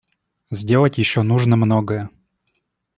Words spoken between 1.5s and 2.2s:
многое.